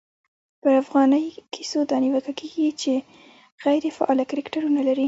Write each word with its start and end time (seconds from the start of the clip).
پرا 0.61 0.81
فغانۍ 0.87 1.25
کیسو 1.53 1.79
دا 1.89 1.97
نیوکه 2.03 2.33
کېږي، 2.39 2.67
چي 2.81 2.93
غیري 3.63 3.89
فعاله 3.97 4.23
کرکټرونه 4.31 4.79
لري. 4.87 4.99